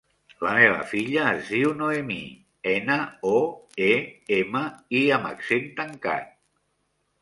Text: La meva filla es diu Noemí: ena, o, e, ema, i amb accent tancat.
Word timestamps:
La 0.45 0.53
meva 0.59 0.87
filla 0.93 1.25
es 1.33 1.51
diu 1.57 1.75
Noemí: 1.83 2.17
ena, 2.73 2.97
o, 3.35 3.37
e, 3.93 3.93
ema, 4.43 4.67
i 5.01 5.07
amb 5.21 5.33
accent 5.37 5.75
tancat. 5.81 6.39